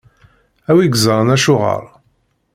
A 0.69 0.71
wi 0.75 0.81
iẓṛan 0.87 1.33
acuɣeṛ. 1.35 1.83